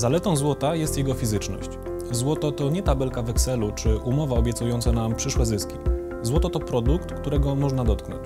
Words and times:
Zaletą 0.00 0.36
złota 0.36 0.74
jest 0.74 0.98
jego 0.98 1.14
fizyczność. 1.14 1.70
Złoto 2.10 2.52
to 2.52 2.70
nie 2.70 2.82
tabelka 2.82 3.22
w 3.22 3.30
Excelu 3.30 3.72
czy 3.72 3.98
umowa 3.98 4.36
obiecująca 4.36 4.92
nam 4.92 5.14
przyszłe 5.14 5.46
zyski. 5.46 5.74
Złoto 6.22 6.50
to 6.50 6.60
produkt, 6.60 7.12
którego 7.12 7.54
można 7.54 7.84
dotknąć. 7.84 8.22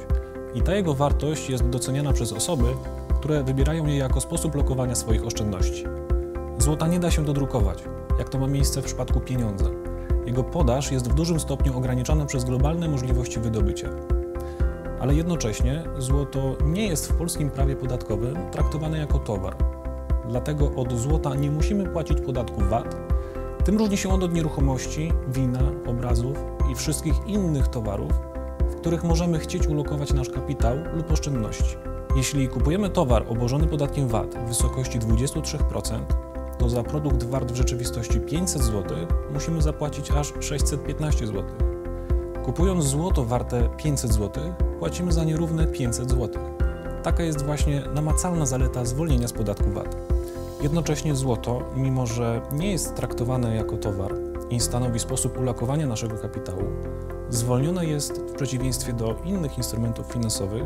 I 0.54 0.62
ta 0.62 0.74
jego 0.74 0.94
wartość 0.94 1.50
jest 1.50 1.68
doceniana 1.68 2.12
przez 2.12 2.32
osoby, 2.32 2.64
które 3.14 3.44
wybierają 3.44 3.86
je 3.86 3.96
jako 3.96 4.20
sposób 4.20 4.54
lokowania 4.54 4.94
swoich 4.94 5.26
oszczędności. 5.26 5.84
Złota 6.58 6.86
nie 6.86 7.00
da 7.00 7.10
się 7.10 7.24
dodrukować, 7.24 7.84
jak 8.18 8.28
to 8.28 8.38
ma 8.38 8.46
miejsce 8.46 8.82
w 8.82 8.84
przypadku 8.84 9.20
pieniądza. 9.20 9.70
Jego 10.26 10.44
podaż 10.44 10.92
jest 10.92 11.10
w 11.10 11.14
dużym 11.14 11.40
stopniu 11.40 11.78
ograniczona 11.78 12.26
przez 12.26 12.44
globalne 12.44 12.88
możliwości 12.88 13.40
wydobycia. 13.40 13.88
Ale 15.00 15.14
jednocześnie 15.14 15.84
złoto 15.98 16.56
nie 16.64 16.86
jest 16.86 17.12
w 17.12 17.16
polskim 17.16 17.50
prawie 17.50 17.76
podatkowym 17.76 18.36
traktowane 18.50 18.98
jako 18.98 19.18
towar. 19.18 19.73
Dlatego 20.28 20.70
od 20.76 20.92
złota 20.92 21.34
nie 21.34 21.50
musimy 21.50 21.86
płacić 21.86 22.20
podatku 22.20 22.60
VAT. 22.60 22.96
Tym 23.64 23.78
różni 23.78 23.96
się 23.96 24.08
on 24.08 24.22
od 24.22 24.34
nieruchomości, 24.34 25.12
wina, 25.28 25.60
obrazów 25.86 26.38
i 26.72 26.74
wszystkich 26.74 27.14
innych 27.26 27.68
towarów, 27.68 28.12
w 28.60 28.74
których 28.74 29.04
możemy 29.04 29.38
chcieć 29.38 29.66
ulokować 29.66 30.12
nasz 30.12 30.30
kapitał 30.30 30.76
lub 30.94 31.12
oszczędności. 31.12 31.76
Jeśli 32.16 32.48
kupujemy 32.48 32.90
towar 32.90 33.24
obłożony 33.28 33.66
podatkiem 33.66 34.08
VAT 34.08 34.34
w 34.34 34.48
wysokości 34.48 34.98
23%, 35.00 35.98
to 36.58 36.68
za 36.68 36.82
produkt 36.82 37.24
wart 37.24 37.52
w 37.52 37.56
rzeczywistości 37.56 38.20
500 38.20 38.62
zł 38.62 38.96
musimy 39.32 39.62
zapłacić 39.62 40.10
aż 40.10 40.32
615 40.40 41.26
zł. 41.26 41.44
Kupując 42.44 42.84
złoto 42.84 43.24
warte 43.24 43.68
500 43.76 44.12
zł, 44.12 44.54
płacimy 44.78 45.12
za 45.12 45.24
nierówne 45.24 45.66
500 45.66 46.10
zł. 46.10 46.28
Taka 47.04 47.22
jest 47.22 47.44
właśnie 47.44 47.82
namacalna 47.94 48.46
zaleta 48.46 48.84
zwolnienia 48.84 49.28
z 49.28 49.32
podatku 49.32 49.70
VAT. 49.70 49.96
Jednocześnie 50.62 51.14
złoto, 51.14 51.62
mimo 51.76 52.06
że 52.06 52.40
nie 52.52 52.72
jest 52.72 52.94
traktowane 52.94 53.56
jako 53.56 53.76
towar 53.76 54.14
i 54.50 54.60
stanowi 54.60 54.98
sposób 54.98 55.38
ulokowania 55.38 55.86
naszego 55.86 56.18
kapitału, 56.18 56.62
zwolnione 57.30 57.86
jest 57.86 58.22
w 58.22 58.32
przeciwieństwie 58.32 58.92
do 58.92 59.16
innych 59.24 59.58
instrumentów 59.58 60.06
finansowych 60.06 60.62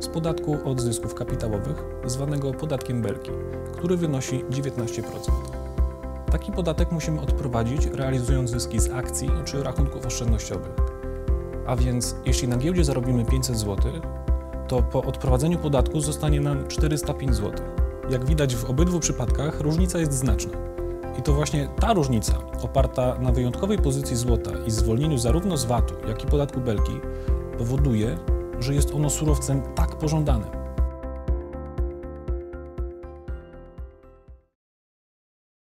z 0.00 0.08
podatku 0.08 0.58
od 0.64 0.80
zysków 0.80 1.14
kapitałowych, 1.14 1.84
zwanego 2.04 2.52
podatkiem 2.54 3.02
Belki, 3.02 3.30
który 3.72 3.96
wynosi 3.96 4.44
19%. 4.44 5.02
Taki 6.32 6.52
podatek 6.52 6.92
musimy 6.92 7.20
odprowadzić 7.20 7.86
realizując 7.86 8.50
zyski 8.50 8.80
z 8.80 8.90
akcji 8.90 9.30
czy 9.44 9.62
rachunków 9.62 10.06
oszczędnościowych. 10.06 10.72
A 11.66 11.76
więc 11.76 12.16
jeśli 12.24 12.48
na 12.48 12.56
giełdzie 12.56 12.84
zarobimy 12.84 13.24
500 13.24 13.56
zł, 13.56 13.92
to 14.72 14.82
po 14.82 15.02
odprowadzeniu 15.02 15.58
podatku 15.58 16.00
zostanie 16.00 16.40
nam 16.40 16.68
405 16.68 17.36
zł. 17.36 17.52
Jak 18.10 18.24
widać 18.24 18.56
w 18.56 18.70
obydwu 18.70 19.00
przypadkach 19.00 19.60
różnica 19.60 19.98
jest 19.98 20.12
znaczna. 20.12 20.52
I 21.18 21.22
to 21.22 21.32
właśnie 21.32 21.68
ta 21.80 21.92
różnica, 21.92 22.38
oparta 22.62 23.18
na 23.18 23.32
wyjątkowej 23.32 23.78
pozycji 23.78 24.16
złota 24.16 24.50
i 24.66 24.70
zwolnieniu 24.70 25.18
zarówno 25.18 25.56
z 25.56 25.64
VAT-u, 25.64 26.08
jak 26.08 26.24
i 26.24 26.26
podatku 26.26 26.60
Belki, 26.60 26.92
powoduje, 27.58 28.18
że 28.60 28.74
jest 28.74 28.94
ono 28.94 29.10
surowcem 29.10 29.62
tak 29.74 29.96
pożądanym. 29.96 30.61